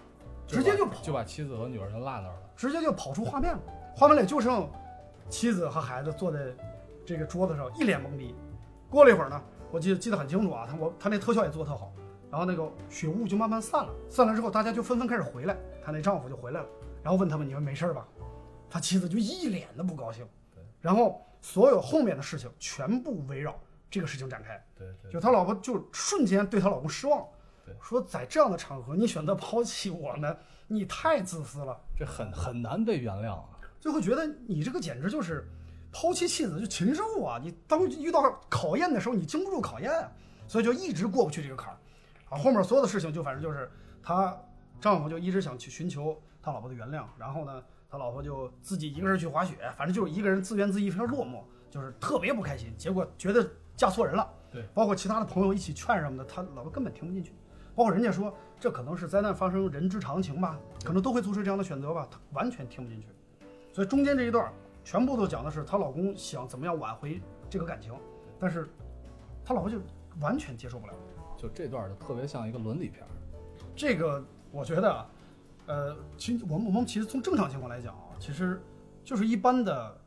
[0.48, 2.34] 直接就跑，就把妻子和女儿就落那儿了。
[2.56, 3.60] 直接就跑出画面了。
[3.94, 4.68] 画面里就剩
[5.30, 6.52] 妻子和孩子坐在
[7.06, 8.34] 这个桌子上，一脸懵逼。
[8.90, 9.40] 过了一会儿呢，
[9.70, 11.92] 我记得记得很清楚啊，他我他那特效也做得特好，
[12.30, 16.66] 然后那个雪雾就慢慢散了，散了之后大家就纷纷开始回来，他那丈夫就回来了，
[17.02, 18.06] 然后问他们你们没事吧？
[18.68, 20.26] 他妻子就一脸的不高兴，
[20.80, 23.58] 然后所有后面的事情全部围绕
[23.90, 24.62] 这个事情展开。
[24.76, 27.24] 对，就他老婆就瞬间对他老公失望，
[27.80, 31.80] 说在这样的场合你选择抛弃我们，你太自私了。
[31.96, 33.44] 这很很难被原谅啊。
[33.80, 35.44] 就会觉得你这个简直就是
[35.90, 37.40] 抛妻弃妻子就禽兽啊！
[37.42, 40.12] 你当遇到考验的时候，你经不住考验，啊
[40.46, 41.76] 所以就一直过不去这个坎儿。
[42.28, 43.70] 啊，后面所有的事情就反正就是
[44.02, 44.36] 她
[44.80, 52.72] 丈夫就一直想去寻求他老婆的原谅，然后呢，他老婆就自己一个人去滑雪，反正就是一个人自怨自艾，非常落寞，就是特别不开心。
[52.78, 57.32] 结果觉得嫁错人了，对，包括其他的朋友一起劝什么的，他老婆根本听不进去。
[57.74, 63.06] 包括人家说这可能是灾难发生人之常情吧，可能都会做出这样的选择吧，他完全听不进去。
[63.80, 64.52] 所以中间这一段
[64.84, 67.94] 全部都讲的是她老公想怎么样挽回这个感情，
[68.38, 68.68] 但是
[69.42, 69.78] 她老婆就
[70.20, 70.92] 完全接受不了。
[71.34, 73.08] 就这段就特别像一个伦理片儿。
[73.74, 75.10] 这个我觉得啊，
[75.64, 78.60] 呃，其实我们我们其实从正常情况来讲啊，其实
[79.02, 79.98] 就是一般的，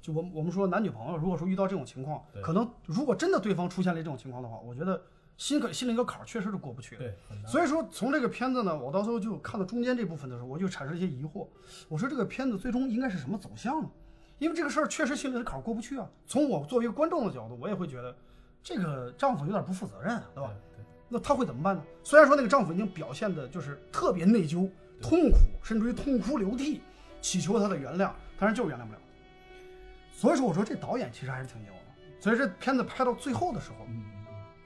[0.00, 5.02] 就我们我们说男女朋友，如果说遇到这种情况，可能如果真的对方出现了这种情况的话，我觉得
[5.38, 7.04] 心可心里一个坎儿确实是过不去的。
[7.04, 7.14] 对，
[7.46, 11.46] 所以说，从这个片子呢，我到时候就看到中间这部分的时候，我就产生一些疑惑。
[11.88, 13.88] 我说这个片子最终应该是什么走向呢？
[14.38, 16.06] 因为这个事儿确实心里的坎儿过不去啊。
[16.26, 18.14] 从我作为一个观众的角度，我也会觉得
[18.62, 20.50] 这个丈夫有点不负责任啊，对吧？
[20.76, 21.82] 对那他会怎么办呢？
[22.02, 24.68] 虽然说那个丈夫已经表现的就是特别内疚、
[25.00, 26.82] 痛苦，甚至于痛哭流涕，
[27.20, 28.98] 祈求他的原谅，但是就是原谅不了。
[30.12, 32.20] 所以说，我说这导演其实还是挺牛的。
[32.20, 34.04] 所以这片子拍到最后的时候，嗯，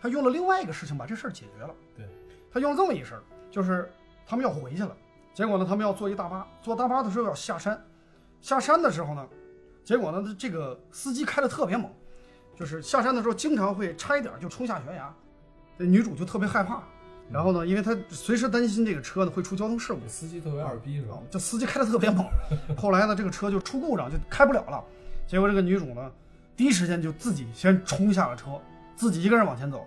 [0.02, 1.72] 他用了另外一个事情把这事儿解决了。
[1.96, 2.04] 对，
[2.52, 3.88] 他用了这么一事儿，就是
[4.26, 4.96] 他们要回去了，
[5.32, 7.80] 结果呢，他们要坐一大巴，坐大巴的时候要下山，
[8.40, 9.24] 下山的时候呢，
[9.84, 11.88] 结果呢，这个司机开的特别猛，
[12.58, 15.14] 就是下山的时候经常会差一点就冲下悬崖，
[15.78, 16.82] 这女主就特别害怕。
[17.30, 21.16] 然后呢，因为她随时担心这个车呢会出交通事故，司机特别二逼是吧？
[21.30, 22.26] 这司机开的特别猛。
[22.76, 24.84] 后来呢，这个车就出故障，就开不了了。
[25.26, 26.12] 结果这个女主呢，
[26.56, 28.60] 第一时间就自己先冲下了车，
[28.96, 29.86] 自己一个人往前走。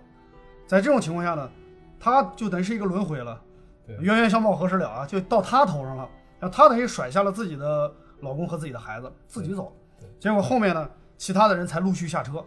[0.66, 1.50] 在这种情况下呢，
[1.98, 3.40] 他就等于是一个轮回了，
[3.86, 5.06] 对冤冤相报何时了啊？
[5.06, 6.08] 就到他头上了。
[6.38, 10.08] 然后他等于甩下了自己的老公和自己的孩子，自己走对。
[10.18, 12.44] 结果后面呢，其他的人才陆续下车。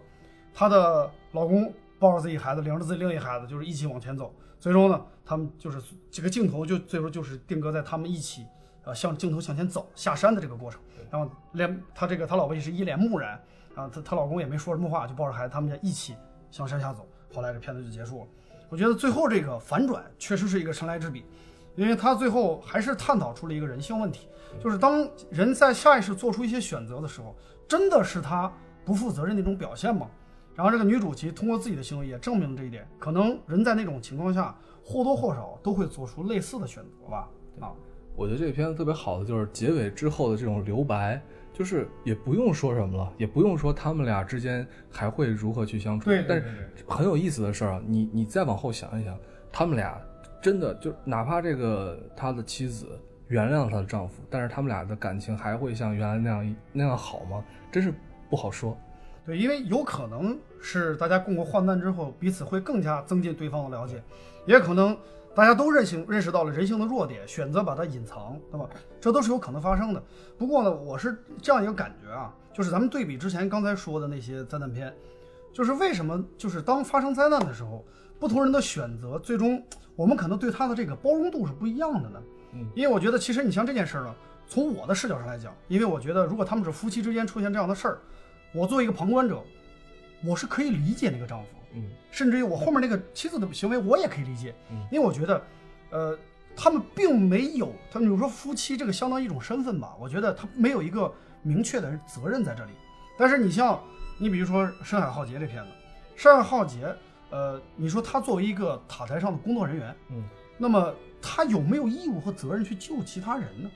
[0.54, 4.34] 她的老公抱着自己孩子，领着自己另一孩子，就是一起往前走。
[4.60, 8.46] 最终呢，他们就是这个镜头就最后就是定格在他们一起，
[8.84, 10.82] 呃，向镜头向前走下山的这个过程。
[11.10, 13.42] 然后连他这个他老婆也是一脸木然，
[13.76, 16.16] 然后他他老公也没说什么话，就抱着孩子，他们家一起
[16.52, 17.08] 向山下走。
[17.34, 18.28] 后来这片子就结束了。
[18.70, 21.26] 我觉得最后这个反转确实是一个神来之笔，
[21.76, 24.28] 因为他最后还是探讨出了一个人性问题，
[24.64, 27.36] 就是当人在下意识做出一些选择的时候，
[27.68, 28.52] 真的是他
[28.86, 30.08] 不负责任的一种表现吗？
[30.56, 37.30] 然后这个女主其实通过自己的行为也证明了这一点，可能人在那种情况下或多或少都会做出类似的选择吧。
[37.62, 37.72] 啊，
[38.16, 41.22] 我觉得这个片子特别好的就是结尾之后的这种留白，
[41.60, 46.06] 就是也不用说什么了，也不用说他们俩之间还会如何去相处。
[46.06, 46.48] 对，但是
[46.88, 49.14] 很有意思的事儿啊，你你再往后想一想，
[49.52, 50.00] 他们俩
[50.42, 52.88] 真的就哪怕这个他的妻子
[53.28, 57.44] 原谅他的丈夫，但是他们俩的感情还会像原来那样那样好吗？
[57.70, 57.94] 真是
[58.30, 58.78] 不好说。
[59.26, 64.02] 对，因为有可能是大家共过患难之后，彼此会更加增进对方的了解，
[64.46, 64.98] 也可能
[65.40, 68.70] 大家都认性认识到了人性的弱点，选择把它隐藏，对吧？
[69.00, 70.04] 这都是有可能发生的。
[70.38, 74.94] 不过呢，我是这样一个感觉啊，就是咱们对比之前刚才说的那些灾难片，
[75.54, 77.86] 就是为什么就是当发生灾难的时候，
[78.20, 79.64] 不同人的选择，最终
[79.96, 82.22] 我们可能对他的这个包容度是不一样的呢？
[82.52, 84.14] 嗯，因为我觉得其实你像这件事儿呢，
[84.46, 88.00] 从我的视角上来讲，因为我觉得如果他们是夫妻之间出现这样的事儿。
[88.52, 89.42] 我作为一个旁观者，
[90.22, 95.42] 我是可以理解那个丈夫，嗯，甚至于我后面那个妻子的行为，我也可以理解，嗯，因为我觉得，
[95.92, 96.18] 呃，
[96.56, 102.72] 他们并没有，他们比如说夫妻这个相当一种身份吧，我觉得他没有一个明确的责任在这里。
[103.18, 103.80] 但是你像
[104.18, 105.70] 你比如说《深海浩劫》这片子，
[106.16, 106.86] 《深海浩劫》，
[107.30, 110.24] 呃，你说他作为一个塔台上的工作人员，嗯，
[110.58, 113.70] 那么他有没有义务和责任去救其他人呢？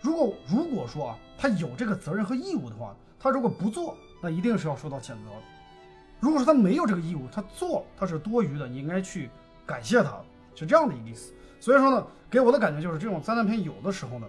[0.00, 5.42] 如果如果说啊，他有这个责任和义务的话，他如果不做，那一定是要受到谴责的。
[6.20, 9.30] 如果说他没有这个义务，他做他是多余的，你应该去
[9.66, 10.20] 感谢他，
[10.54, 11.32] 是这样的一个意思。
[11.58, 14.26] 所以说呢，给我的感觉就是这种灾难片有的时候呢，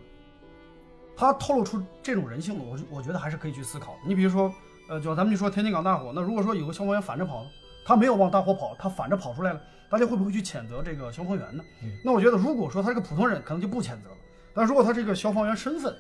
[1.16, 3.96] 他透露出这种人性的，我我觉得还是可以去思考。
[4.06, 4.54] 你比如说，
[4.90, 7.46] 呃，就咱们就说天津港大火，那如果说有个消防员反着跑，
[7.86, 11.64] 他没有往大火跑，他反着跑出来了，大家会不会去谴责这个消防员呢？
[12.04, 14.16] 那我觉得，如果说他是个普通人，可能就不谴责了。
[14.54, 15.96] 但如果他这个消防员身份，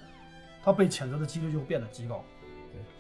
[0.63, 2.23] 他被谴责的几率就变得极高。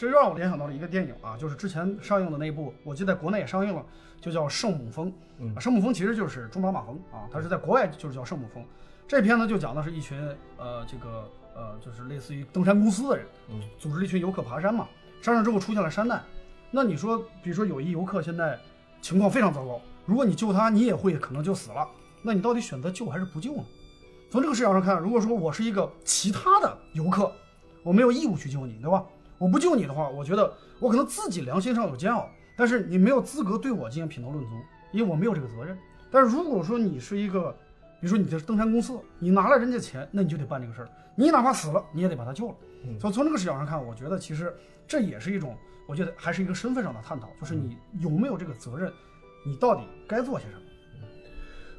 [0.01, 3.85] 这让我联想到了一个电影啊，就是之前上映的那部，我记得在国内也上映了，
[4.19, 5.09] 就叫《圣母峰》。
[5.37, 8.65] 嗯，圣母峰其实就是中马马峰啊，它是在国外就是叫圣母峰。
[9.07, 10.17] 这片呢就讲的是一群
[10.57, 14.87] 呃这个呃就是类似于登山公司的人，嗯，组织了一群游客爬山嘛。
[15.21, 16.23] 山上之后出现了山难，
[16.71, 18.57] 那你说，比如说有一游客现在
[19.03, 21.87] 情况非常糟糕，如果你救他，你也会可能就死了。
[22.23, 23.63] 那你到底选择救还是不救呢？
[24.31, 27.31] 从这个视角上看，如果说我是一个其他的游客，
[27.83, 29.05] 我没有义务去救你，对吧？
[29.41, 34.51] 我不救你的话，我觉得我可能自己良心上有煎熬，但是你没有资格对我进行品头论足，
[34.91, 35.75] 因为我没有这个责任。
[36.11, 37.49] 但是如果说你是一个，
[37.99, 42.55] 比如说你这是登山公司，你拿了人家钱，那你就得办这个事儿，你哪怕死了，你也得把他救了。
[42.99, 44.55] 所以从这个视角上看，我觉得其实
[44.87, 48.93] 这也是一种，我觉得还是一个身份上的探讨，就是你有没有这个责任，
[49.43, 50.61] 你到底该做些什么。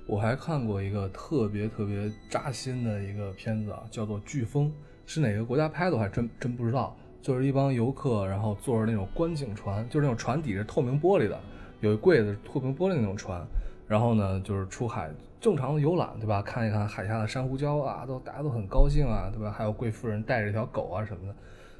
[0.08, 4.66] 我还看过一个特别特别扎心的一个片子啊，叫做《飓风》，
[5.06, 6.96] 是哪个国家拍的，我还真真不知道。
[7.22, 11.38] 就是一帮游客，然后坐着那种观景船，就是那种船底是透明玻璃的，
[11.80, 13.40] 有一柜子透明玻璃那种船，
[13.86, 15.08] 然后呢就是出海
[15.40, 16.42] 正常的游览，对吧？
[16.42, 19.52] 看一看海下的珊瑚礁啊，都大家都很高兴啊，对吧？
[19.56, 21.34] 还有贵妇人带着一条狗啊什么的，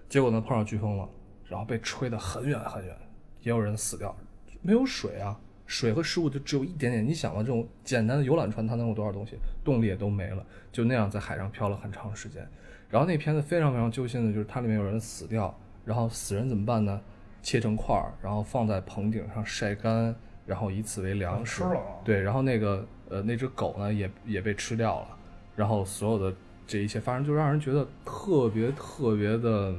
[0.08, 1.08] 结果呢碰上飓风了，
[1.48, 2.96] 然后被吹得很远很远，
[3.42, 4.14] 也有人死掉，
[4.60, 7.04] 没有水啊，水和食物就只有一点点。
[7.04, 9.36] 你想嘛，这种简单的游览船它能有多少东西？
[9.64, 12.46] 动力也都没了，就那样在海上漂了很长时间。
[12.92, 17.00] 然后那片子非常非常揪心的，就是它里面有人死掉，然后死人怎么办呢？
[17.40, 21.62] 切成块儿，然后放在棚顶上晒干，然后以此为粮食。
[21.62, 21.80] 吃了。
[22.04, 25.08] 对，然后那个呃那只狗呢也也被吃掉了，
[25.56, 29.74] 然后所有的这一切发生，就让人觉得特别特别的，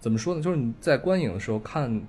[0.00, 0.42] 怎么说呢？
[0.42, 2.02] 就是你在观影的时候看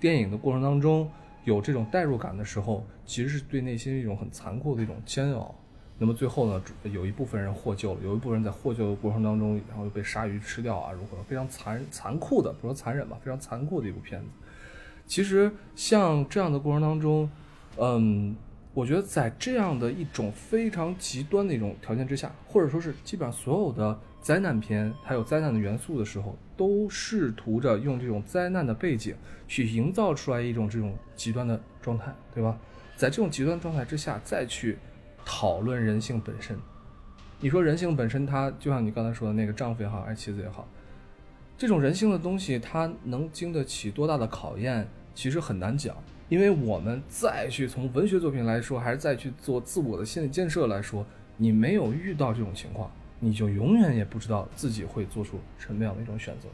[0.00, 1.10] 电影的过程当中
[1.44, 5.54] 有这种代入感的时候，其实是对内心一种很残酷的一种煎熬。
[6.02, 14.26] 那么最后呢，有一部分人获救了，有一部分人在获救的过程当中，然后又被鲨鱼吃掉啊，如何非常残残酷的，不说残忍吧，非常残酷的一部片子。
[15.06, 17.30] 其实像这样的过程当中，
[17.76, 18.34] 嗯，
[18.74, 29.14] 我觉得在这样的一种非常极端的一种条件之下，或者说是基本上所有的灾难片还有灾难的元素的时候，都试图着用这种灾难的背景
[29.46, 32.58] 去营造出来一种这种极端的状态，对吧？
[32.96, 34.76] 在这种极端状态之下，再去。
[35.24, 36.56] 讨论人性本身，
[37.40, 40.68] 你说人性本身，它就像你刚才说的那个丈夫也好，爱妻子也好，
[41.56, 45.96] 这种人性的东西，它能经得起多大的考验，其实很难讲。
[46.28, 51.04] 因为我们再去从文学作品来说，还是再去做自我的心理建设来说，
[51.36, 56.48] 你没有遇到这种情况，你就永远也不知道自己会做出什么样的一种选择。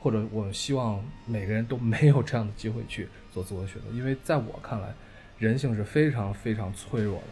[0.00, 4.94] 或者，我希望每个人都没有这样的机会去做自我选择，因为在我看来，
[5.38, 7.24] 人性是非常非常脆弱的。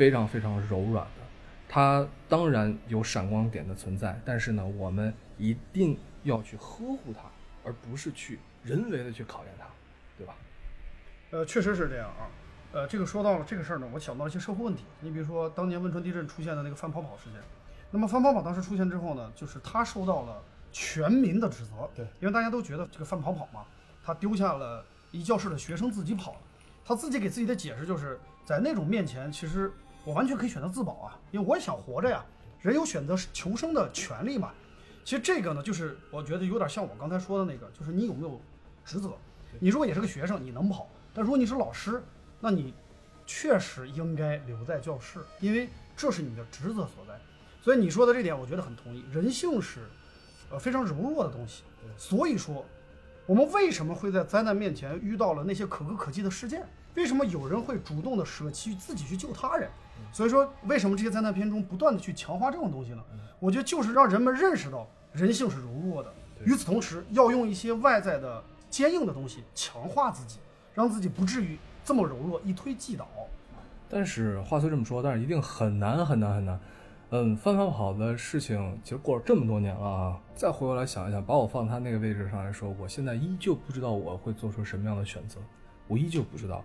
[0.00, 1.22] 非常非常柔软的，
[1.68, 7.24] 它当然有闪光点的存在，但是呢，我们一定要去呵护它，
[7.62, 9.66] 而不是去人为的去考验它，
[10.16, 10.34] 对吧？
[11.32, 12.30] 呃，确实是这样啊。
[12.72, 14.84] 呃，这个说到了这个事儿呢，我想到了一些社会问题。
[15.00, 17.38] 你比如说，当年汶川地震出现的那个范跑跑事件，
[17.90, 23.66] 那么范跑跑当时出现之后呢，就是他受到了全民的指责，对，因为大家都觉得这个范跑跑嘛，
[24.02, 26.38] 他丢下了一教室的学生自己跑了，
[26.86, 29.70] 他自己给自己的解释就是在那种面前，其实
[30.04, 32.24] 我完全可以选择自保啊，因为我也想活着呀，
[32.60, 34.50] 人有选择求生的权利嘛。
[35.04, 38.40] 其实这个呢，就是我觉得有点像我刚才说的那个，就是你有没有
[38.84, 39.10] 职责？
[39.58, 42.02] 你如果也是个学生，你能跑，但如果你是老师，
[42.38, 42.72] 那你
[43.26, 47.18] 确实应该留在教室，因为这是你的职责所在。
[47.62, 49.04] 所以你说的这点，我觉得很同意。
[49.12, 49.80] 人性是
[50.50, 51.64] 呃非常柔弱的东西，
[51.96, 52.64] 所以说
[53.26, 56.66] 我们为什么会在灾难面前遇到了那些可歌可泣的事件？
[56.94, 59.70] 为什么有人会主动的舍弃自己去救他人？
[60.12, 63.02] 所以说，为什么这些灾难片中不断的去强化这种东西呢？
[63.38, 66.12] 我觉得就是让人们认识到人性是柔弱的。
[66.44, 70.38] 与此同时，要用一些外在的坚硬的东西强化自己，
[70.74, 73.06] 让自己不至于这么柔弱，一推即倒。
[73.88, 76.60] 但是话虽这么说，但是一定很难很难很难。
[77.10, 85.40] 嗯，翻翻跑的事情其实过了这么多年了啊，再回过来想一想，把我放他那个位置上来说，我现在依旧不知道我会做出什么样的选择，
[85.88, 86.62] 我依旧不知道。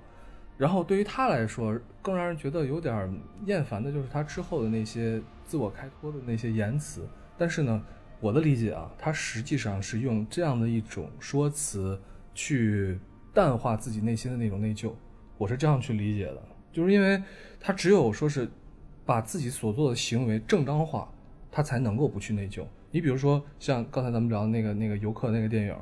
[0.57, 3.13] 然后对于他来说，更让人觉得有点
[3.45, 7.07] 厌烦的就是他之后的那些自我开脱的那些言辞。
[7.37, 7.83] 但是呢，
[8.21, 11.99] 我的理解啊，他实际上是用这样的一种说辞
[12.33, 12.97] 去
[13.33, 14.93] 淡化自己内心的那种内疚。
[15.37, 16.41] 我是这样去理解的，
[16.71, 17.21] 就是因为
[17.59, 18.47] 他只有说是
[19.05, 21.11] 把自己所做的行为正当化，
[21.51, 22.65] 他才能够不去内疚。
[22.91, 25.75] 你比如说像刚才咱们聊的那个那个游客那个电影，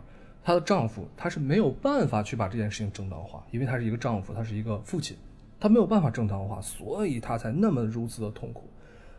[0.44, 5.16] 她的丈夫他是没有办法去把这件事情正当化，因为他是一个丈夫，他是一个父亲，
[5.60, 8.70] 他没有办法正当化，所以他才那么如此的痛苦。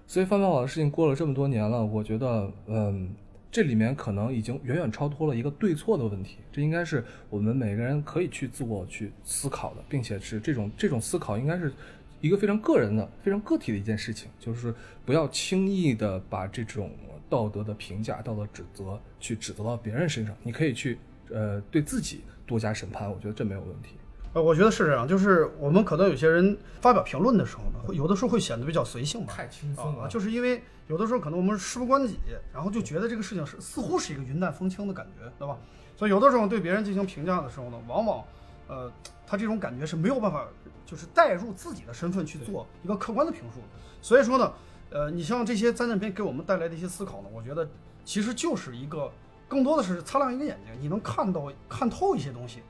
[0.07, 3.15] 所以范跑跑的事情过了这么多年了，我觉得，嗯，
[3.51, 11.73] 这里面可能已经远远超脱了一个对错的问题，这应该是我们每个人可以去自我去思考的，并且是这种这种思考应该是
[12.21, 14.75] 一个非常个人的、非常个体的一件事情，就是
[15.07, 16.91] 不要轻易的把这种
[17.31, 20.99] 道德的评价、道德指责去指责到别人身上，你可以去
[21.31, 23.97] 呃对自己多加审判，我觉得这没有问题。
[24.33, 32.19] 呃，我觉得是这样，就是我们可能有些人发表评论的时候呢，会有的时候会显得比较随性吧，太轻啊，就是因为有的时候可能我们事不关己，
[32.53, 35.57] 然后就觉得这个事情是似乎是一个云淡风轻的感觉，对吧？
[35.97, 38.25] 所以有的时候对别人进行评价的时候呢，往往，
[38.67, 38.91] 呃，
[39.25, 40.45] 他这种感觉是没有办法，
[40.85, 43.61] 就是带入自己的身份去做一个客观的评述。
[44.03, 44.53] 所以说呢，
[44.91, 47.69] 呃，你像这些灾难片给我们带来的一些思考呢，我觉得
[48.05, 49.13] 其实就是一个
[49.49, 52.61] 更多的是擦亮一个眼睛，你能看到看透一些东西。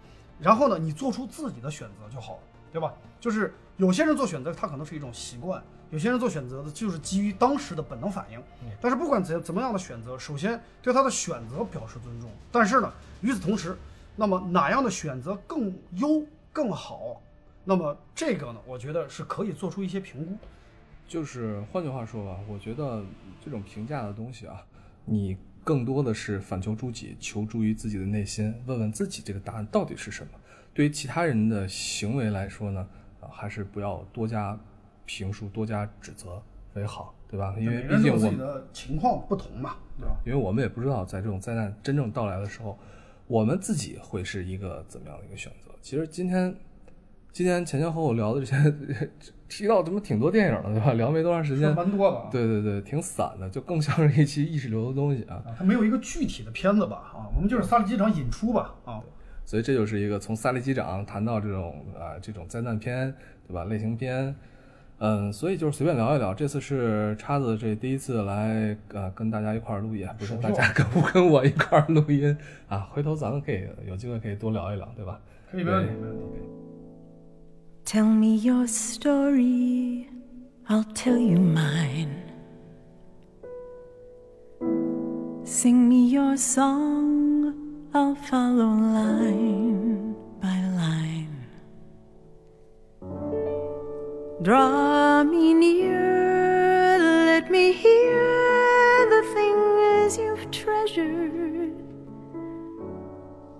[0.40, 2.40] 然后呢，你做出自己的选择就好了，
[2.72, 2.92] 对吧？
[3.20, 8.42] 就是有些人做选择，他可能是一种习惯；有些人做选择的，就是基于当时的本能反应。
[8.80, 12.28] 但是不管怎怎么样的选择，首先对他的选择表示尊重。
[12.50, 13.78] 但是呢，与此同时，
[14.16, 17.22] 那么哪样的选择更优更好？
[17.64, 20.36] 那么这个呢，我觉得是可以做出一些评估。
[21.06, 23.02] 就是换句话说吧，我觉得
[23.42, 24.60] 这种评价的东西啊，
[25.04, 25.36] 你。
[25.64, 30.30] 更多的是反求诸己，求助于自己的内心，问问自己这个答案到底是什么。
[30.74, 32.86] 对于其他人的行为来说呢，
[33.20, 34.58] 啊，还是不要多加
[35.06, 36.40] 评述、多加指责
[36.74, 37.56] 为好，对吧？
[37.58, 40.16] 因为毕竟我们的情况不同嘛，对吧？
[40.26, 42.78] 因为我们也不知道在这种灾难真正到来的时候，
[43.26, 45.70] 我们自己会是一个怎么样的一个选择。
[45.80, 46.54] 其实今天。
[47.34, 48.56] 今天前前后后聊的这些，
[49.50, 50.92] 提到怎么挺多电影了，对吧？
[50.92, 52.28] 聊没多长时间，蛮多的。
[52.30, 55.42] 对对对，挺散的，就更像是一期意识流的东西啊。
[55.58, 57.10] 它没有一个具体的片子吧？
[57.12, 58.72] 啊，我们就是萨利机长引出吧？
[58.84, 59.02] 啊，
[59.44, 63.12] 所以这就是一个从萨利机长谈到这种啊这种灾难片，
[63.48, 63.64] 对吧？
[63.64, 64.32] 类型片，
[64.98, 66.32] 嗯，所以就是随便聊一聊。
[66.32, 72.36] 这次是叉子这第一次来呃跟大家一块儿录音，不是大家跟不跟我一块儿录音
[72.68, 72.88] 啊？
[72.92, 75.18] 回头咱们可以有机会可以多聊一聊，对吧？
[75.50, 76.63] 可以，没问题，没问题。
[77.84, 80.08] Tell me your story,
[80.70, 82.22] I'll tell you mine.
[85.44, 87.54] Sing me your song,
[87.92, 91.46] I'll follow line by line.
[94.40, 101.74] Draw me near, let me hear the things you've treasured,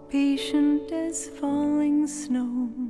[0.09, 2.84] patient as falling snow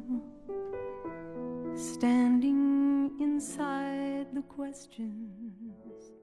[1.77, 6.14] standing inside the questions